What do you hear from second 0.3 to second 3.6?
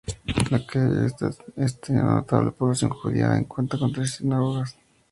Lakeview East tiene una notable población judía y